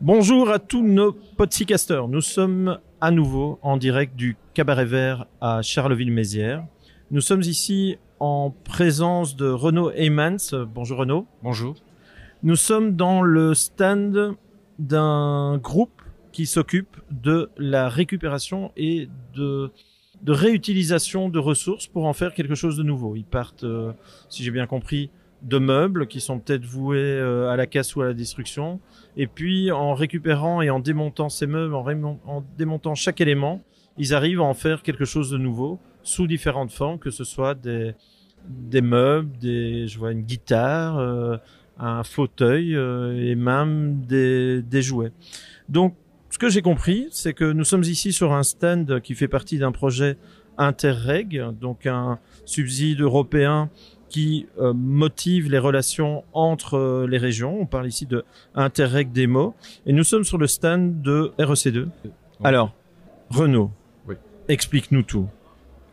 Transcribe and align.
Bonjour 0.00 0.50
à 0.50 0.58
tous 0.58 0.82
nos 0.82 1.12
podcasters. 1.12 2.08
Nous 2.08 2.20
sommes 2.20 2.78
à 3.00 3.10
nouveau 3.10 3.58
en 3.62 3.76
direct 3.76 4.16
du 4.16 4.36
Cabaret 4.52 4.84
Vert 4.84 5.26
à 5.40 5.62
Charleville-Mézières. 5.62 6.64
Nous 7.10 7.20
sommes 7.20 7.42
ici 7.42 7.98
en 8.18 8.50
présence 8.50 9.36
de 9.36 9.48
Renaud 9.48 9.90
Heymans. 9.92 10.66
Bonjour 10.74 10.98
Renaud. 10.98 11.26
Bonjour. 11.42 11.76
Nous 12.42 12.56
sommes 12.56 12.96
dans 12.96 13.22
le 13.22 13.54
stand 13.54 14.34
d'un 14.78 15.58
groupe 15.58 16.02
qui 16.32 16.46
s'occupe 16.46 16.96
de 17.10 17.50
la 17.56 17.88
récupération 17.88 18.72
et 18.76 19.08
de, 19.34 19.70
de 20.24 20.32
réutilisation 20.32 21.28
de 21.28 21.38
ressources 21.38 21.86
pour 21.86 22.06
en 22.06 22.14
faire 22.14 22.34
quelque 22.34 22.54
chose 22.54 22.76
de 22.76 22.82
nouveau. 22.82 23.14
Ils 23.14 23.24
partent, 23.24 23.64
euh, 23.64 23.92
si 24.30 24.42
j'ai 24.42 24.50
bien 24.50 24.66
compris, 24.66 25.10
de 25.42 25.58
meubles 25.58 26.06
qui 26.06 26.22
sont 26.22 26.38
peut-être 26.38 26.64
voués 26.64 26.96
euh, 26.98 27.50
à 27.50 27.56
la 27.56 27.66
casse 27.66 27.94
ou 27.94 28.00
à 28.00 28.06
la 28.06 28.14
destruction. 28.14 28.80
Et 29.18 29.26
puis, 29.26 29.70
en 29.70 29.92
récupérant 29.92 30.62
et 30.62 30.70
en 30.70 30.80
démontant 30.80 31.28
ces 31.28 31.46
meubles, 31.46 31.74
en, 31.74 32.42
démontant 32.56 32.94
chaque 32.94 33.20
élément, 33.20 33.62
ils 33.98 34.14
arrivent 34.14 34.40
à 34.40 34.44
en 34.44 34.54
faire 34.54 34.82
quelque 34.82 35.04
chose 35.04 35.30
de 35.30 35.36
nouveau 35.36 35.78
sous 36.02 36.26
différentes 36.26 36.72
formes, 36.72 36.98
que 36.98 37.10
ce 37.10 37.24
soit 37.24 37.54
des, 37.54 37.94
des 38.48 38.80
meubles, 38.80 39.30
des, 39.38 39.86
je 39.86 39.98
vois 39.98 40.12
une 40.12 40.22
guitare, 40.22 40.98
euh, 40.98 41.36
un 41.78 42.02
fauteuil 42.02 42.72
et 42.72 43.34
même 43.34 44.00
des, 44.06 44.62
des 44.62 44.80
jouets. 44.80 45.12
Donc, 45.68 45.94
ce 46.34 46.38
que 46.40 46.48
j'ai 46.48 46.62
compris, 46.62 47.06
c'est 47.12 47.32
que 47.32 47.44
nous 47.44 47.62
sommes 47.62 47.84
ici 47.84 48.12
sur 48.12 48.32
un 48.32 48.42
stand 48.42 49.00
qui 49.02 49.14
fait 49.14 49.28
partie 49.28 49.56
d'un 49.56 49.70
projet 49.70 50.16
Interreg, 50.58 51.40
donc 51.60 51.86
un 51.86 52.18
subside 52.44 53.02
européen 53.02 53.70
qui 54.08 54.48
euh, 54.58 54.72
motive 54.72 55.48
les 55.48 55.60
relations 55.60 56.24
entre 56.32 56.76
euh, 56.76 57.06
les 57.06 57.18
régions. 57.18 57.56
On 57.60 57.66
parle 57.66 57.86
ici 57.86 58.04
de 58.06 58.24
Interreg 58.56 59.12
Demo. 59.12 59.54
Et 59.86 59.92
nous 59.92 60.02
sommes 60.02 60.24
sur 60.24 60.36
le 60.36 60.48
stand 60.48 61.02
de 61.02 61.32
REC2. 61.38 61.86
Alors, 62.42 62.74
Renaud, 63.30 63.70
Oui. 64.08 64.16
explique-nous 64.48 65.02
tout. 65.02 65.28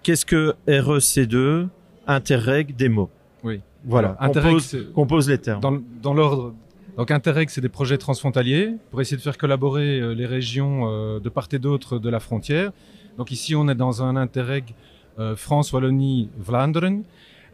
Qu'est-ce 0.02 0.26
que 0.26 0.56
REC2, 0.68 1.68
Interreg 2.08 2.76
Demo 2.76 3.12
Oui. 3.44 3.62
Voilà, 3.86 4.18
Interreg, 4.20 4.58
compose 4.96 5.30
les 5.30 5.38
termes. 5.38 5.62
Dans, 5.62 5.80
dans 6.02 6.16
l'ordre. 6.16 6.56
Donc 6.98 7.10
Interreg, 7.12 7.50
c'est 7.50 7.62
des 7.62 7.70
projets 7.70 7.98
transfrontaliers 7.98 8.74
pour 8.90 9.02
essayer 9.02 9.18
de 9.18 9.22
faire 9.22 9.38
collaborer 9.38 10.00
euh, 10.00 10.14
les 10.14 10.26
régions 10.26 10.90
euh, 10.90 11.20
de 11.20 11.30
part 11.30 11.48
et 11.52 11.60
d'autre 11.60 12.00
de 12.00 12.10
la 12.10 12.20
frontière. 12.20 12.72
Donc 13.18 13.32
ici, 13.32 13.56
on 13.56 13.68
est 13.70 13.76
dans 13.76 14.04
un 14.04 14.16
Interreg 14.16 14.74
euh, 15.20 15.36
France, 15.36 15.72
Wallonie, 15.74 16.30
Vlaanderen, 16.38 17.04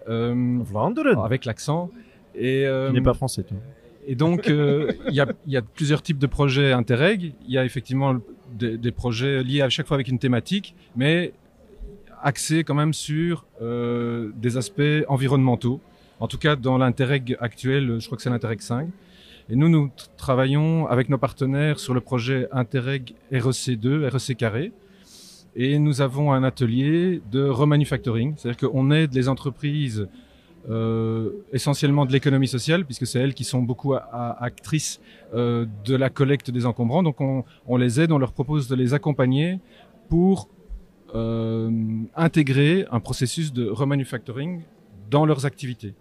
euh, 0.09 0.59
Vlaanderen, 0.63 1.19
avec 1.19 1.45
l'accent. 1.45 1.91
Et, 2.35 2.65
euh, 2.65 2.89
tu 2.89 2.95
n'es 2.95 3.01
pas 3.01 3.13
français, 3.13 3.43
toi. 3.43 3.57
et 4.07 4.15
donc, 4.15 4.49
euh, 4.49 4.91
il 5.07 5.15
y, 5.15 5.21
a, 5.21 5.27
y 5.47 5.57
a 5.57 5.61
plusieurs 5.61 6.01
types 6.01 6.19
de 6.19 6.27
projets 6.27 6.71
Interreg. 6.71 7.33
Il 7.45 7.51
y 7.51 7.57
a 7.57 7.65
effectivement 7.65 8.17
des, 8.53 8.77
des 8.77 8.91
projets 8.91 9.43
liés 9.43 9.61
à 9.61 9.69
chaque 9.69 9.87
fois 9.87 9.95
avec 9.95 10.07
une 10.07 10.19
thématique, 10.19 10.75
mais 10.95 11.33
axés 12.21 12.63
quand 12.63 12.75
même 12.75 12.93
sur 12.93 13.45
euh, 13.61 14.31
des 14.35 14.57
aspects 14.57 14.81
environnementaux. 15.07 15.79
En 16.19 16.27
tout 16.27 16.37
cas, 16.37 16.55
dans 16.55 16.77
l'Interreg 16.77 17.37
actuel, 17.39 17.99
je 17.99 18.05
crois 18.05 18.17
que 18.17 18.23
c'est 18.23 18.29
l'Interreg 18.29 18.61
5. 18.61 18.89
Et 19.49 19.55
nous, 19.55 19.69
nous 19.69 19.89
travaillons 20.17 20.87
avec 20.87 21.07
nos 21.07 21.17
partenaires 21.17 21.79
sur 21.79 21.93
le 21.93 22.01
projet 22.01 22.47
Interreg 22.51 23.13
REC2, 23.31 24.07
REC 24.09 24.35
carré. 24.35 24.73
Et 25.55 25.79
nous 25.79 26.01
avons 26.01 26.33
un 26.33 26.43
atelier 26.43 27.21
de 27.31 27.47
remanufacturing, 27.47 28.35
c'est-à-dire 28.35 28.69
qu'on 28.69 28.91
aide 28.91 29.13
les 29.13 29.29
entreprises 29.29 30.07
euh, 30.69 31.31
essentiellement 31.53 32.05
de 32.05 32.11
l'économie 32.11 32.47
sociale, 32.47 32.83
puisque 32.83 33.07
c'est 33.07 33.19
elles 33.19 33.33
qui 33.33 33.45
sont 33.45 33.61
beaucoup 33.61 33.95
actrices 33.95 34.99
euh, 35.33 35.65
de 35.85 35.95
la 35.95 36.09
collecte 36.09 36.51
des 36.51 36.65
encombrants. 36.65 37.03
Donc 37.03 37.21
on, 37.21 37.45
on 37.67 37.77
les 37.77 38.01
aide, 38.01 38.11
on 38.11 38.17
leur 38.17 38.33
propose 38.33 38.67
de 38.67 38.75
les 38.75 38.93
accompagner 38.93 39.59
pour 40.09 40.49
euh, 41.15 41.71
intégrer 42.17 42.85
un 42.91 42.99
processus 42.99 43.53
de 43.53 43.69
remanufacturing 43.69 44.63
dans 45.09 45.25
leurs 45.25 45.45
activités. 45.45 45.93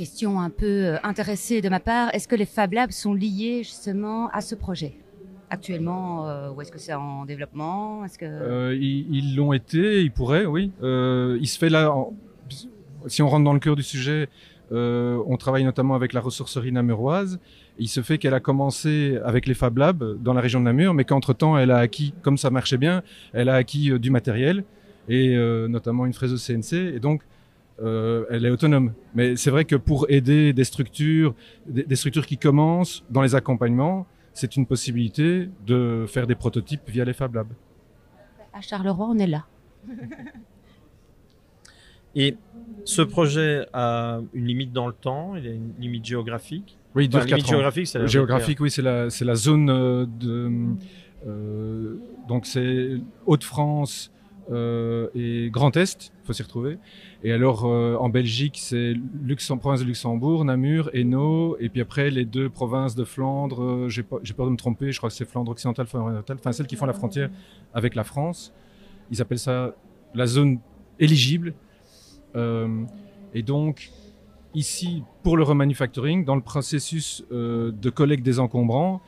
Question 0.00 0.40
un 0.40 0.48
peu 0.48 0.64
euh, 0.64 0.96
intéressée 1.02 1.60
de 1.60 1.68
ma 1.68 1.78
part. 1.78 2.08
Est-ce 2.14 2.26
que 2.26 2.34
les 2.34 2.46
Fab 2.46 2.72
Labs 2.72 2.90
sont 2.90 3.12
liés 3.12 3.58
justement 3.64 4.30
à 4.30 4.40
ce 4.40 4.54
projet? 4.54 4.94
Actuellement 5.50 6.26
euh, 6.26 6.48
ou 6.50 6.62
est-ce 6.62 6.72
que 6.72 6.78
c'est 6.78 6.94
en 6.94 7.26
développement? 7.26 8.02
Est-ce 8.06 8.16
que 8.16 8.24
Euh, 8.24 8.74
ils 8.74 9.36
l'ont 9.36 9.52
été, 9.52 10.00
ils 10.00 10.10
pourraient, 10.10 10.46
oui. 10.46 10.72
Il 10.80 11.46
se 11.46 11.58
fait 11.58 11.68
là, 11.68 11.94
si 13.08 13.20
on 13.20 13.28
rentre 13.28 13.44
dans 13.44 13.52
le 13.52 13.58
cœur 13.58 13.76
du 13.76 13.82
sujet, 13.82 14.30
on 14.70 15.36
travaille 15.38 15.64
notamment 15.64 15.94
avec 15.94 16.14
la 16.14 16.22
ressourcerie 16.22 16.72
namuroise. 16.72 17.38
Il 17.78 17.88
se 17.88 18.00
fait 18.00 18.16
qu'elle 18.16 18.32
a 18.32 18.40
commencé 18.40 19.18
avec 19.22 19.46
les 19.46 19.52
Fab 19.52 19.76
Labs 19.76 20.16
dans 20.22 20.32
la 20.32 20.40
région 20.40 20.60
de 20.60 20.64
Namur, 20.64 20.94
mais 20.94 21.04
qu'entre-temps, 21.04 21.58
elle 21.58 21.72
a 21.72 21.76
acquis, 21.76 22.14
comme 22.22 22.38
ça 22.38 22.48
marchait 22.48 22.78
bien, 22.78 23.02
elle 23.34 23.50
a 23.50 23.54
acquis 23.56 23.92
du 23.98 24.08
matériel, 24.08 24.64
et 25.10 25.36
notamment 25.68 26.06
une 26.06 26.14
fraiseuse 26.14 26.42
CNC, 26.42 26.94
et 26.94 27.00
donc 27.00 27.20
euh, 27.82 28.24
elle 28.30 28.44
est 28.44 28.50
autonome. 28.50 28.92
Mais 29.14 29.36
c'est 29.36 29.50
vrai 29.50 29.64
que 29.64 29.76
pour 29.76 30.06
aider 30.10 30.52
des 30.52 30.64
structures, 30.64 31.34
des, 31.66 31.84
des 31.84 31.96
structures 31.96 32.26
qui 32.26 32.38
commencent 32.38 33.04
dans 33.10 33.22
les 33.22 33.34
accompagnements, 33.34 34.06
c'est 34.32 34.56
une 34.56 34.66
possibilité 34.66 35.48
de 35.66 36.04
faire 36.08 36.26
des 36.26 36.34
prototypes 36.34 36.82
via 36.88 37.04
les 37.04 37.12
Fab 37.12 37.34
Labs. 37.34 37.52
à 38.52 38.60
Charleroi, 38.60 39.06
on 39.08 39.18
est 39.18 39.26
là. 39.26 39.46
Et 42.16 42.36
ce 42.84 43.02
projet 43.02 43.66
a 43.72 44.20
une 44.34 44.46
limite 44.46 44.72
dans 44.72 44.86
le 44.88 44.92
temps, 44.92 45.36
il 45.36 45.46
a 45.46 45.50
une 45.50 45.72
limite 45.78 46.04
géographique? 46.04 46.76
Oui, 46.94 47.04
il 47.04 47.08
dure 47.08 47.20
Enfin, 47.20 47.36
ans. 47.36 47.38
géographique, 47.46 47.86
c'est 47.86 47.98
la 48.00 48.06
Géographique, 48.06 48.60
oui, 48.60 48.70
c'est 48.70 48.82
la, 48.82 49.10
c'est 49.10 49.24
la 49.24 49.36
zone 49.36 49.70
euh, 49.70 50.06
de. 50.06 50.50
euh, 51.26 51.96
donc 52.28 52.46
c'est 52.46 53.00
Hauts-de-France 53.26 54.10
euh, 54.12 54.19
et 55.14 55.48
Grand 55.50 55.76
Est, 55.76 56.12
faut 56.24 56.32
s'y 56.32 56.42
retrouver. 56.42 56.78
Et 57.22 57.32
alors 57.32 57.64
euh, 57.64 57.96
en 57.96 58.08
Belgique, 58.08 58.58
c'est 58.58 58.94
Luxem- 59.24 59.58
province 59.58 59.80
de 59.80 59.84
Luxembourg, 59.84 60.44
Namur, 60.44 60.90
Hainaut, 60.92 61.56
et 61.60 61.68
puis 61.68 61.80
après 61.80 62.10
les 62.10 62.24
deux 62.24 62.48
provinces 62.48 62.94
de 62.94 63.04
Flandre. 63.04 63.62
euh, 63.62 63.88
J'ai 63.88 64.02
peur 64.02 64.46
de 64.46 64.50
me 64.50 64.56
tromper, 64.56 64.90
je 64.92 64.98
crois 64.98 65.10
que 65.10 65.16
c'est 65.16 65.28
Flandre 65.28 65.52
occidentale, 65.52 65.86
Flandre 65.86 66.06
orientale, 66.06 66.38
enfin 66.40 66.52
celles 66.52 66.66
qui 66.66 66.76
font 66.76 66.86
la 66.86 66.92
frontière 66.92 67.30
avec 67.74 67.94
la 67.94 68.04
France. 68.04 68.52
Ils 69.10 69.20
appellent 69.22 69.38
ça 69.38 69.74
la 70.14 70.26
zone 70.26 70.58
éligible. 70.98 71.54
Euh, 72.36 72.84
et 73.34 73.42
donc 73.42 73.90
ici, 74.54 75.02
pour 75.22 75.36
le 75.36 75.44
remanufacturing, 75.44 76.24
dans 76.24 76.34
le 76.34 76.42
processus 76.42 77.24
euh, 77.32 77.70
de 77.70 77.90
collecte 77.90 78.24
des 78.24 78.40
encombrants, 78.40 79.00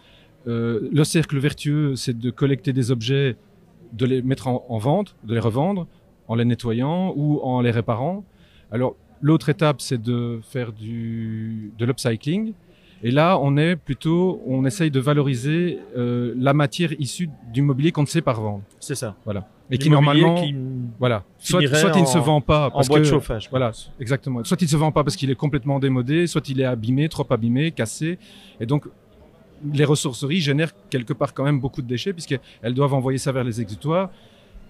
euh, 0.46 0.88
le 0.92 1.04
cercle 1.04 1.38
vertueux, 1.38 1.96
c'est 1.96 2.18
de 2.18 2.30
collecter 2.30 2.72
des 2.72 2.90
objets, 2.90 3.36
de 3.92 4.06
les 4.06 4.22
mettre 4.22 4.48
en, 4.48 4.64
en 4.68 4.78
vente, 4.78 5.14
de 5.24 5.34
les 5.34 5.40
revendre, 5.40 5.86
en 6.28 6.34
les 6.34 6.44
nettoyant 6.44 7.12
ou 7.16 7.40
en 7.42 7.60
les 7.60 7.70
réparant. 7.70 8.24
Alors, 8.70 8.96
l'autre 9.20 9.48
étape, 9.48 9.80
c'est 9.80 10.00
de 10.00 10.40
faire 10.42 10.72
du, 10.72 11.72
de 11.78 11.84
l'upcycling. 11.84 12.52
Et 13.04 13.10
là, 13.10 13.36
on 13.40 13.56
est 13.56 13.74
plutôt, 13.74 14.40
on 14.46 14.64
essaye 14.64 14.90
de 14.90 15.00
valoriser 15.00 15.80
euh, 15.96 16.34
la 16.38 16.54
matière 16.54 16.92
issue 17.00 17.28
du 17.52 17.60
mobilier 17.60 17.90
qu'on 17.90 18.02
ne 18.02 18.06
sait 18.06 18.22
pas 18.22 18.32
revendre. 18.32 18.62
C'est 18.78 18.94
ça. 18.94 19.16
Voilà. 19.24 19.48
Et 19.72 19.78
qui 19.78 19.90
normalement, 19.90 20.34
qui- 20.36 20.54
voilà, 20.98 21.24
soit, 21.38 21.62
il 21.62 21.70
ne 21.70 22.06
se 22.06 22.18
en- 22.18 22.20
vend 22.20 22.40
pas 22.42 22.66
en 22.68 22.70
parce 22.72 22.88
bois 22.88 22.98
que 22.98 23.04
de 23.04 23.08
chauffage. 23.08 23.48
voilà, 23.50 23.72
exactement. 23.98 24.44
Soit 24.44 24.60
il 24.60 24.68
se 24.68 24.76
vend 24.76 24.92
pas 24.92 25.02
parce 25.02 25.16
qu'il 25.16 25.30
est 25.30 25.34
complètement 25.34 25.80
démodé, 25.80 26.26
soit 26.26 26.46
il 26.50 26.60
est 26.60 26.64
abîmé, 26.64 27.08
trop 27.08 27.26
abîmé, 27.30 27.70
cassé. 27.72 28.18
Et 28.60 28.66
donc, 28.66 28.84
les 29.72 29.84
ressourceries 29.84 30.40
génèrent 30.40 30.72
quelque 30.90 31.12
part 31.12 31.34
quand 31.34 31.44
même 31.44 31.60
beaucoup 31.60 31.82
de 31.82 31.86
déchets 31.88 32.12
puisqu'elles 32.12 32.74
doivent 32.74 32.94
envoyer 32.94 33.18
ça 33.18 33.32
vers 33.32 33.44
les 33.44 33.60
exutoires, 33.60 34.10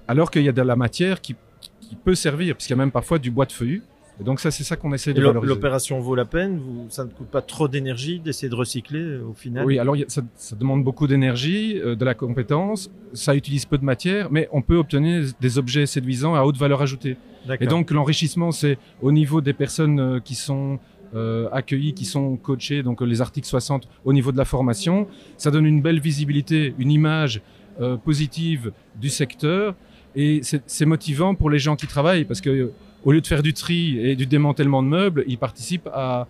alors 0.08 0.30
qu'il 0.30 0.42
y 0.42 0.48
a 0.48 0.52
de 0.52 0.62
la 0.62 0.76
matière 0.76 1.20
qui, 1.20 1.34
qui 1.80 1.96
peut 1.96 2.14
servir, 2.14 2.54
puisqu'il 2.56 2.72
y 2.72 2.74
a 2.74 2.76
même 2.78 2.90
parfois 2.90 3.18
du 3.18 3.30
bois 3.30 3.46
de 3.46 3.52
feuillu. 3.52 3.82
Et 4.20 4.24
donc 4.24 4.40
ça, 4.40 4.50
c'est 4.50 4.62
ça 4.62 4.76
qu'on 4.76 4.92
essaie 4.92 5.14
de 5.14 5.20
l'o- 5.22 5.28
valoriser. 5.28 5.54
L'opération 5.54 5.98
vaut 6.00 6.14
la 6.14 6.26
peine, 6.26 6.58
vous, 6.58 6.86
ça 6.90 7.04
ne 7.04 7.08
coûte 7.10 7.28
pas 7.28 7.40
trop 7.40 7.66
d'énergie 7.66 8.18
d'essayer 8.20 8.50
de 8.50 8.54
recycler 8.54 9.00
euh, 9.00 9.24
au 9.24 9.32
final? 9.32 9.64
Oui, 9.64 9.78
alors 9.78 9.94
a- 9.94 9.98
ça, 10.08 10.20
ça 10.36 10.54
demande 10.54 10.84
beaucoup 10.84 11.06
d'énergie, 11.06 11.80
euh, 11.80 11.96
de 11.96 12.04
la 12.04 12.12
compétence, 12.14 12.90
ça 13.14 13.34
utilise 13.34 13.64
peu 13.64 13.78
de 13.78 13.84
matière, 13.84 14.30
mais 14.30 14.48
on 14.52 14.60
peut 14.60 14.76
obtenir 14.76 15.24
des 15.40 15.56
objets 15.58 15.86
séduisants 15.86 16.34
à 16.34 16.42
haute 16.42 16.58
valeur 16.58 16.82
ajoutée. 16.82 17.16
Et 17.58 17.66
donc 17.66 17.90
l'enrichissement, 17.90 18.52
c'est 18.52 18.76
au 19.00 19.12
niveau 19.12 19.40
des 19.40 19.54
personnes 19.54 19.98
euh, 19.98 20.20
qui 20.20 20.34
sont 20.34 20.78
euh, 21.14 21.48
accueillies, 21.52 21.92
qui 21.92 22.06
sont 22.06 22.36
coachées, 22.36 22.82
donc 22.82 23.02
euh, 23.02 23.04
les 23.04 23.20
articles 23.20 23.46
60 23.46 23.86
au 24.04 24.14
niveau 24.14 24.32
de 24.32 24.38
la 24.38 24.46
formation. 24.46 25.06
Ça 25.36 25.50
donne 25.50 25.66
une 25.66 25.82
belle 25.82 26.00
visibilité, 26.00 26.74
une 26.78 26.90
image 26.90 27.42
euh, 27.80 27.98
positive 27.98 28.72
du 28.98 29.10
secteur. 29.10 29.74
Et 30.16 30.40
c'est 30.42 30.86
motivant 30.86 31.34
pour 31.34 31.50
les 31.50 31.58
gens 31.58 31.76
qui 31.76 31.86
travaillent 31.86 32.24
parce 32.24 32.40
que 32.40 32.70
au 33.04 33.12
lieu 33.12 33.20
de 33.20 33.26
faire 33.26 33.42
du 33.42 33.52
tri 33.54 33.98
et 33.98 34.14
du 34.14 34.26
démantèlement 34.26 34.82
de 34.82 34.88
meubles, 34.88 35.24
ils 35.26 35.38
participent 35.38 35.88
à, 35.92 36.28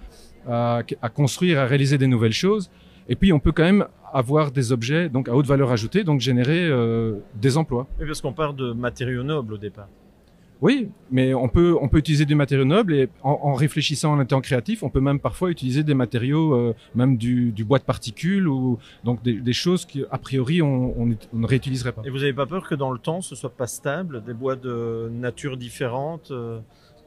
à, 0.48 0.82
construire, 1.12 1.58
à 1.58 1.66
réaliser 1.66 1.98
des 1.98 2.06
nouvelles 2.06 2.32
choses. 2.32 2.70
Et 3.08 3.16
puis 3.16 3.32
on 3.32 3.40
peut 3.40 3.50
quand 3.50 3.64
même 3.64 3.86
avoir 4.12 4.52
des 4.52 4.70
objets 4.70 5.08
donc 5.08 5.28
à 5.28 5.34
haute 5.34 5.46
valeur 5.46 5.72
ajoutée, 5.72 6.04
donc 6.04 6.20
générer 6.20 6.70
des 7.34 7.56
emplois. 7.56 7.88
Oui, 7.98 8.06
parce 8.06 8.20
qu'on 8.20 8.32
part 8.32 8.54
de 8.54 8.72
matériaux 8.72 9.24
nobles 9.24 9.54
au 9.54 9.58
départ. 9.58 9.88
Oui, 10.62 10.90
mais 11.10 11.34
on 11.34 11.48
peut, 11.48 11.76
on 11.80 11.88
peut 11.88 11.98
utiliser 11.98 12.24
du 12.24 12.36
matériau 12.36 12.64
noble 12.64 12.94
et 12.94 13.08
en, 13.24 13.52
réfléchissant, 13.52 14.12
en 14.12 14.20
étant 14.20 14.40
créatif, 14.40 14.84
on 14.84 14.90
peut 14.90 15.00
même 15.00 15.18
parfois 15.18 15.50
utiliser 15.50 15.82
des 15.82 15.94
matériaux, 15.94 16.54
euh, 16.54 16.74
même 16.94 17.16
du, 17.16 17.50
du 17.50 17.64
bois 17.64 17.80
de 17.80 17.84
particules 17.84 18.46
ou 18.46 18.78
donc 19.02 19.24
des, 19.24 19.40
des 19.40 19.52
choses 19.52 19.84
qui 19.84 20.04
a 20.08 20.18
priori 20.18 20.62
on 20.62 21.04
ne 21.04 21.46
réutiliserait 21.46 21.90
pas. 21.90 22.02
Et 22.04 22.10
vous 22.10 22.18
n'avez 22.18 22.32
pas 22.32 22.46
peur 22.46 22.68
que 22.68 22.76
dans 22.76 22.92
le 22.92 23.00
temps, 23.00 23.22
ce 23.22 23.34
soit 23.34 23.50
pas 23.50 23.66
stable, 23.66 24.22
des 24.22 24.34
bois 24.34 24.54
de 24.54 25.10
nature 25.12 25.56
différente, 25.56 26.30
euh, 26.30 26.60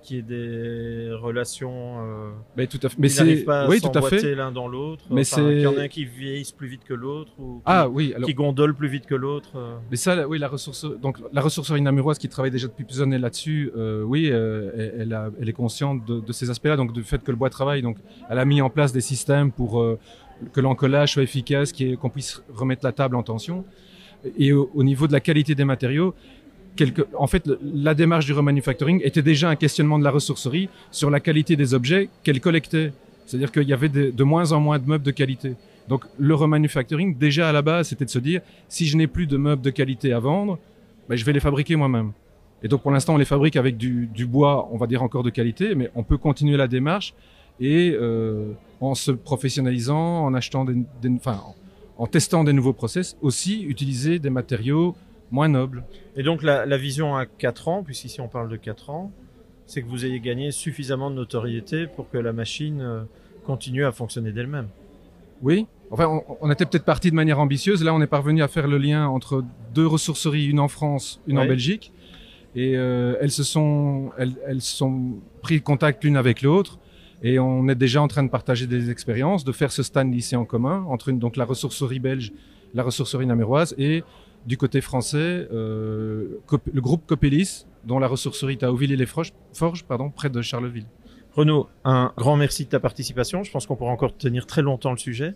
qu'il 0.06 0.16
y 0.18 0.20
ait 0.20 0.22
des 0.22 1.10
relations 1.14 1.98
euh, 2.00 2.30
Mais 2.56 2.68
tout 2.68 2.80
à 2.84 2.90
fait. 2.90 2.96
Mais 3.00 3.10
c'est, 3.10 3.44
pas 3.44 3.68
oui, 3.68 3.82
tout 3.82 3.90
à 3.94 4.02
fait. 4.02 4.36
l'un 4.36 4.52
dans 4.52 4.68
l'autre. 4.68 5.04
Mais 5.10 5.22
Enfin, 5.22 5.36
c'est- 5.38 5.42
qu'il 5.42 5.60
y 5.62 5.68
en 5.68 5.78
a 5.78 5.82
un 5.82 5.88
qui 5.88 6.06
vieillisse 6.06 6.52
plus 6.52 6.68
vite 6.68 6.84
que 6.86 6.94
l'autre 6.94 7.32
ou 7.40 7.56
qui, 7.58 7.62
Ah 7.66 7.90
oui, 7.90 8.14
alors. 8.16 8.28
qui 8.28 8.34
gondole 8.34 8.74
plus 8.76 8.88
vite 8.88 9.06
que 9.06 9.16
l'autre. 9.16 9.50
euh. 9.56 9.76
Mais 9.92 9.98
ça, 9.98 10.28
oui, 10.28 10.40
la 10.40 10.48
ressource, 10.48 10.86
donc 11.02 11.18
la 11.34 11.42
ressourcerie 11.42 11.82
namuroise 11.82 12.18
qui 12.18 12.30
travaille 12.30 12.52
déjà 12.52 12.68
depuis 12.68 12.84
plusieurs 12.86 13.08
années 13.08 13.18
là-dessus, 13.20 13.72
euh, 13.76 14.04
oui, 14.04 14.30
euh, 14.32 14.72
elle, 14.76 14.94
elle 15.02 15.14
a- 15.14 15.32
elle 15.42 15.50
est 15.50 15.54
consciente 15.54 16.06
de, 16.06 16.20
de 16.20 16.32
ces 16.32 16.50
aspects-là, 16.50 16.78
donc 16.78 16.94
du 16.94 17.04
fait 17.04 17.24
que 17.24 17.32
le 17.32 17.38
bois 17.38 17.50
travaille, 17.50 17.82
donc 17.82 17.98
elle 18.30 18.40
a 18.40 18.46
mis 18.46 18.62
en 18.62 18.70
place 18.70 18.94
des 18.94 19.02
systèmes 19.02 19.52
pour 19.52 19.82
euh, 19.82 19.98
que 20.54 20.62
l'encollage 20.62 21.14
soit 21.14 21.24
efficace, 21.24 21.74
qu'on 22.00 22.10
puisse 22.10 22.44
remettre 22.54 22.86
la 22.86 22.92
table 22.92 23.16
en 23.16 23.24
tension. 23.24 23.66
Et 24.38 24.54
au, 24.54 24.70
au 24.74 24.84
niveau 24.84 25.08
de 25.08 25.14
la 25.14 25.20
qualité 25.20 25.56
des 25.56 25.66
matériaux, 25.66 26.14
en 27.18 27.28
fait, 27.28 27.50
la 27.62 27.94
démarche 27.94 28.26
du 28.26 28.34
remanufacturing 28.34 29.02
était 29.04 29.22
déjà 29.22 29.50
un 29.50 29.56
questionnement 29.56 30.00
de 30.00 30.04
la 30.04 30.12
ressourcerie 30.12 30.70
sur 30.92 31.10
la 31.10 31.20
qualité 31.20 31.56
des 31.56 31.74
objets 31.74 32.10
qu'elle 32.24 32.42
collectait. 32.42 32.92
C'est-à-dire 33.26 33.52
qu'il 33.52 33.68
y 33.68 33.74
avait 33.74 33.90
de, 33.90 34.24
moins 34.24 34.52
en 34.52 34.60
moins 34.60 34.78
de 34.80 34.86
meubles 34.88 35.04
de 35.04 35.12
qualité. 35.12 35.54
Donc 35.88 36.04
le 36.18 36.36
remanufacturing, 36.36 37.18
déjà 37.18 37.50
à 37.50 37.52
la 37.52 37.62
base, 37.62 37.90
c'était 37.90 38.06
de 38.06 38.10
se 38.10 38.20
dire, 38.20 38.42
si 38.70 38.86
je 38.88 38.98
n'ai 38.98 39.08
plus 39.08 39.28
de 39.28 39.38
meubles 39.38 39.62
de 39.62 39.70
qualité 39.70 40.14
à 40.14 40.20
vendre, 40.20 40.60
ben, 41.10 41.16
je 41.16 41.24
vais 41.26 41.34
les 41.34 41.40
fabriquer 41.40 41.76
moi-même. 41.76 42.12
Et 42.64 42.68
donc 42.68 42.82
pour 42.82 42.92
l'instant, 42.92 43.14
on 43.16 43.18
les 43.18 43.26
fabrique 43.26 43.56
avec 43.56 43.78
du, 43.78 44.26
bois, 44.26 44.68
on 44.72 44.78
va 44.78 44.88
dire 44.88 45.04
encore 45.04 45.24
de 45.24 45.30
qualité, 45.30 45.76
mais 45.76 45.92
on 45.96 46.04
peut 46.04 46.18
continuer 46.18 46.58
la 46.58 46.68
démarche 46.68 47.14
et 47.60 47.96
euh, 48.00 48.52
en 48.82 48.96
se 48.96 49.12
professionnalisant, 49.12 50.26
en 50.26 50.34
achetant 50.34 50.66
des, 50.66 50.76
des- 51.02 51.10
enfin, 51.16 51.40
en, 51.98 52.04
en 52.04 52.08
testant 52.08 52.44
des 52.44 52.54
nouveaux 52.54 52.74
process, 52.74 53.16
aussi 53.22 53.64
utiliser 53.64 54.20
des 54.20 54.30
matériaux 54.30 54.96
moins 55.32 55.50
nobles. 55.50 55.84
Et 56.16 56.24
donc 56.24 56.44
la, 56.44 56.66
la 56.66 56.78
vision 56.78 57.16
à 57.16 57.26
4 57.26 57.68
ans, 57.68 57.84
puisqu'ici 57.84 58.22
on 58.22 58.28
parle 58.28 58.50
de 58.50 58.56
4 58.56 58.90
ans, 58.90 59.12
c'est 59.66 59.82
que 59.82 59.88
vous 59.88 60.06
ayez 60.06 60.20
gagné 60.20 60.52
suffisamment 60.52 61.10
de 61.10 61.16
notoriété 61.16 61.88
pour 61.88 62.10
que 62.10 62.18
la 62.18 62.34
machine 62.34 62.82
euh, 62.82 63.02
continue 63.46 63.86
à 63.86 63.92
fonctionner 63.92 64.32
d'elle-même. 64.32 64.68
Oui. 65.42 65.68
Enfin, 65.92 66.08
on, 66.08 66.38
on 66.42 66.52
était 66.52 66.66
peut-être 66.66 66.86
parti 66.86 67.10
de 67.12 67.16
manière 67.16 67.40
ambitieuse. 67.40 67.84
Là, 67.84 67.94
on 67.94 68.02
est 68.02 68.08
parvenu 68.08 68.42
à 68.42 68.48
faire 68.48 68.68
le 68.68 68.78
lien 68.78 69.08
entre 69.08 69.44
deux 69.74 69.86
ressourceries, 69.86 70.48
une 70.48 70.60
en 70.60 70.68
France, 70.68 71.22
une 71.28 71.38
en. 71.38 71.46
Belgique, 71.46 71.92
et 72.56 72.76
euh, 72.76 73.16
elles 73.22 73.32
se 73.32 73.44
sont, 73.44 74.12
elles, 74.18 74.34
elles 74.48 74.62
sont 74.62 75.16
pris 75.42 75.62
contact 75.62 76.04
l'une 76.04 76.18
avec 76.18 76.42
l'autre. 76.42 76.80
Et 77.22 77.40
on 77.40 77.68
est 77.68 77.76
déjà 77.76 78.02
en 78.02 78.08
train 78.08 78.24
de 78.24 78.30
partager 78.30 78.68
des 78.68 78.90
expériences, 78.90 79.44
de 79.44 79.52
faire 79.52 79.72
ce 79.72 79.84
stand 79.84 80.14
ici 80.14 80.36
en 80.36 80.46
commun 80.46 80.86
entre 80.88 81.10
une, 81.10 81.20
donc 81.20 81.38
la 81.38 81.46
ressourcerie 81.46 82.00
belge, 82.00 82.32
la 82.74 82.84
ressourcerie 82.84 83.26
namuroise 83.26 83.74
et 83.78 84.04
du 84.46 84.58
côté 84.58 84.82
français, 84.82 85.48
euh, 85.52 86.40
le 86.72 86.82
groupe 86.82 87.06
Copelis, 87.08 87.66
dont 87.84 88.00
la 88.00 88.08
ressourcerie 88.08 88.54
est 88.54 88.64
à 88.64 88.72
Auville-les-Forges, 88.72 89.34
Forges, 89.54 89.84
pardon, 89.84 90.10
près 90.10 90.30
de 90.30 90.42
Charleville. 90.42 90.86
Renaud, 91.34 91.68
un 91.84 92.14
grand 92.18 92.38
merci 92.38 92.66
de 92.66 92.70
ta 92.70 92.80
participation. 92.80 93.44
Je 93.44 93.52
pense 93.52 93.66
qu'on 93.66 93.76
pourra 93.76 93.92
encore 93.92 94.16
tenir 94.16 94.46
très 94.46 94.62
longtemps 94.62 94.92
le 94.92 94.98
sujet. 94.98 95.34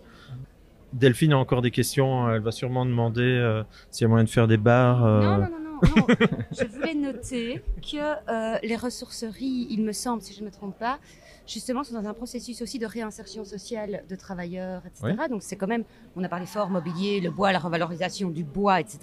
Delphine 0.92 1.32
a 1.32 1.38
encore 1.38 1.60
des 1.62 1.70
questions. 1.70 2.30
Elle 2.32 2.40
va 2.40 2.52
sûrement 2.52 2.86
demander 2.86 3.20
euh, 3.22 3.62
s'il 3.90 4.04
y 4.04 4.06
a 4.06 4.08
moyen 4.08 4.24
de 4.24 4.30
faire 4.30 4.48
des 4.48 4.56
bars. 4.56 5.04
euh, 5.04 5.20
Non, 5.20 5.36
non, 5.38 5.60
non, 5.64 5.69
non, 5.96 6.06
je 6.52 6.64
voulais 6.66 6.94
noter 6.94 7.62
que 7.82 7.96
euh, 7.96 8.58
les 8.62 8.76
ressourceries, 8.76 9.66
il 9.70 9.82
me 9.82 9.92
semble, 9.92 10.22
si 10.22 10.34
je 10.34 10.40
ne 10.40 10.46
me 10.46 10.50
trompe 10.50 10.78
pas, 10.78 10.98
justement, 11.46 11.82
sont 11.84 11.94
dans 12.00 12.08
un 12.08 12.14
processus 12.14 12.62
aussi 12.62 12.78
de 12.78 12.86
réinsertion 12.86 13.44
sociale 13.44 14.04
de 14.08 14.16
travailleurs, 14.16 14.82
etc. 14.86 15.14
Donc 15.28 15.42
c'est 15.42 15.56
quand 15.56 15.66
même, 15.66 15.84
on 16.16 16.22
a 16.24 16.28
parlé 16.28 16.46
fort 16.46 16.70
mobilier, 16.70 17.20
le 17.20 17.30
bois, 17.30 17.52
la 17.52 17.58
revalorisation 17.58 18.30
du 18.30 18.44
bois, 18.44 18.80
etc. 18.80 18.98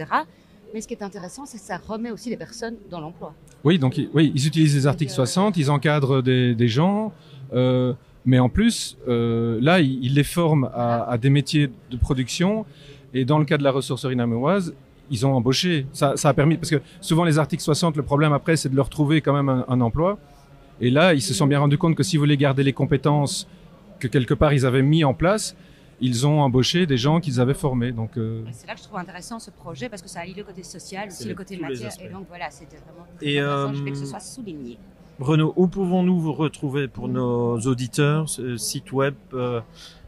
Mais 0.73 0.81
ce 0.81 0.87
qui 0.87 0.93
est 0.93 1.03
intéressant, 1.03 1.45
c'est 1.45 1.57
que 1.57 1.63
ça 1.63 1.77
remet 1.77 2.11
aussi 2.11 2.29
les 2.29 2.37
personnes 2.37 2.75
dans 2.89 2.99
l'emploi. 2.99 3.33
Oui, 3.63 3.79
donc 3.79 3.97
ils- 3.97 4.09
oui, 4.13 4.31
ils 4.35 4.47
utilisent 4.47 4.75
les 4.75 4.87
articles 4.87 5.11
Donc, 5.11 5.19
euh, 5.19 5.25
60, 5.25 5.57
ils 5.57 5.71
encadrent 5.71 6.21
des, 6.21 6.55
des 6.55 6.67
gens, 6.67 7.13
euh, 7.53 7.93
mais 8.25 8.39
en 8.39 8.49
plus, 8.49 8.97
euh, 9.07 9.57
là, 9.61 9.79
ils, 9.79 10.03
ils 10.03 10.13
les 10.13 10.25
forment 10.25 10.69
à, 10.73 11.03
à 11.09 11.17
des 11.17 11.29
métiers 11.29 11.69
de 11.89 11.97
production. 11.97 12.65
Et 13.13 13.23
dans 13.23 13.39
le 13.39 13.45
cas 13.45 13.57
de 13.57 13.63
la 13.63 13.71
ressourcerie 13.71 14.17
namuroise, 14.17 14.73
ils 15.09 15.25
ont 15.25 15.33
embauché. 15.33 15.85
Ça, 15.93 16.17
ça 16.17 16.29
a 16.29 16.33
permis, 16.33 16.57
parce 16.57 16.69
que 16.69 16.81
souvent 17.01 17.23
les 17.23 17.37
articles 17.39 17.63
60, 17.63 17.95
le 17.97 18.03
problème 18.03 18.33
après, 18.33 18.55
c'est 18.57 18.69
de 18.69 18.75
leur 18.75 18.89
trouver 18.89 19.21
quand 19.21 19.33
même 19.33 19.49
un, 19.49 19.65
un 19.67 19.81
emploi. 19.81 20.17
Et 20.81 20.89
là, 20.89 21.13
ils 21.13 21.21
se 21.21 21.33
sont 21.33 21.47
bien 21.47 21.59
rendus 21.59 21.77
compte 21.77 21.95
que 21.95 22.03
si 22.03 22.17
vous 22.17 22.21
voulez 22.21 22.37
garder 22.37 22.63
les 22.63 22.73
compétences 22.73 23.47
que 23.99 24.07
quelque 24.07 24.35
part 24.35 24.53
ils 24.53 24.65
avaient 24.65 24.83
mis 24.83 25.03
en 25.03 25.13
place, 25.15 25.55
ils 25.99 26.27
ont 26.27 26.41
embauché 26.41 26.85
des 26.85 26.97
gens 26.97 27.19
qu'ils 27.19 27.39
avaient 27.39 27.55
formés. 27.55 27.91
Donc, 27.91 28.11
euh, 28.17 28.43
C'est 28.51 28.67
là 28.67 28.73
que 28.75 28.79
je 28.79 28.83
trouve 28.85 28.99
intéressant 28.99 29.39
ce 29.39 29.49
projet 29.49 29.89
parce 29.89 30.03
que 30.03 30.07
ça 30.09 30.19
allie 30.19 30.35
le 30.35 30.43
côté 30.43 30.61
social, 30.61 31.07
aussi 31.07 31.27
le 31.27 31.33
côté 31.33 31.57
matière. 31.57 31.89
Et 32.03 32.09
donc 32.09 32.25
voilà, 32.29 32.51
c'était 32.51 32.77
vraiment 32.77 33.07
très 33.17 33.25
Et, 33.25 33.39
intéressant. 33.39 33.69
euh, 33.69 33.73
Je 33.73 33.79
voulais 33.79 33.91
que 33.91 33.97
ce 33.97 34.05
soit 34.05 34.19
souligné. 34.19 34.77
Renaud, 35.19 35.53
où 35.55 35.65
pouvons-nous 35.67 36.19
vous 36.19 36.33
retrouver 36.33 36.87
pour 36.87 37.07
nos 37.07 37.57
auditeurs 37.61 38.27
Site 38.57 38.91
web, 38.91 39.15
euh, 39.33 39.61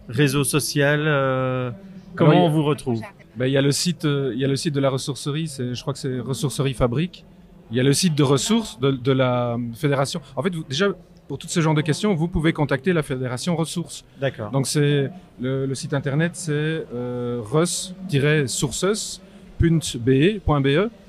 réseau 0.08 0.44
social 0.44 1.02
euh, 1.08 1.72
Comment 2.16 2.32
Alors, 2.32 2.44
on 2.46 2.50
vous 2.50 2.64
retrouve 2.64 3.02
Ben, 3.38 3.46
il 3.48 3.52
y 3.52 3.58
a 3.58 3.62
le 3.62 3.72
site, 3.72 4.06
euh, 4.06 4.32
il 4.34 4.40
y 4.40 4.46
a 4.46 4.48
le 4.48 4.56
site 4.56 4.74
de 4.74 4.80
la 4.80 4.90
ressourcerie, 4.90 5.48
c'est, 5.48 5.74
je 5.74 5.82
crois 5.82 5.94
que 5.94 6.00
c'est 6.00 6.20
Ressourcerie 6.20 6.74
Fabrique. 6.74 7.26
Il 7.72 7.78
y 7.78 7.80
a 7.80 7.84
le 7.84 7.94
site 7.94 8.16
de 8.16 8.24
ressources 8.24 8.80
de, 8.80 8.92
de 8.92 9.12
la 9.12 9.58
fédération. 9.76 10.22
En 10.36 10.42
fait, 10.42 10.54
vous- 10.56 10.64
déjà, 10.68 10.88
pour 11.28 11.38
tout 11.38 11.48
ce 11.48 11.60
genre 11.62 11.76
de 11.76 11.82
questions, 11.82 12.14
vous 12.16 12.28
pouvez 12.28 12.52
contacter 12.54 12.92
la 12.94 13.04
fédération 13.04 13.56
ressources. 13.56 14.04
D'accord. 14.20 14.50
Donc, 14.50 14.66
c'est 14.66 15.12
le, 15.40 15.66
le 15.68 15.76
site 15.76 15.94
internet, 15.94 16.32
c'est 16.34 16.52
euh, 16.52 17.40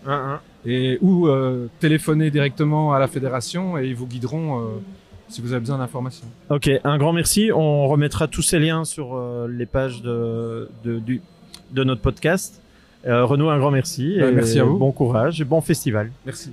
un. 0.06 0.40
et 0.66 0.98
ou 1.00 1.26
euh, 1.28 1.68
téléphoner 1.78 2.30
directement 2.30 2.92
à 2.92 2.98
la 2.98 3.06
fédération 3.08 3.78
et 3.78 3.86
ils 3.86 3.94
vous 3.94 4.06
guideront 4.06 4.60
euh, 4.60 4.64
si 5.30 5.40
vous 5.40 5.52
avez 5.52 5.60
besoin 5.60 5.78
d'informations. 5.78 6.26
Ok, 6.50 6.70
un 6.84 6.98
grand 6.98 7.12
merci. 7.12 7.50
On 7.54 7.88
remettra 7.88 8.28
tous 8.28 8.42
ces 8.42 8.58
liens 8.58 8.84
sur 8.84 9.14
euh, 9.16 9.48
les 9.48 9.66
pages 9.66 10.02
de, 10.02 10.68
de, 10.84 10.98
du, 10.98 11.22
de 11.72 11.84
notre 11.84 12.02
podcast. 12.02 12.60
Euh, 13.06 13.24
Renaud, 13.24 13.48
un 13.48 13.58
grand 13.58 13.70
merci. 13.70 14.14
Et 14.18 14.30
merci 14.32 14.58
à 14.60 14.64
vous. 14.64 14.76
Bon 14.78 14.92
courage 14.92 15.40
et 15.40 15.44
bon 15.44 15.60
festival. 15.60 16.10
Merci. 16.26 16.50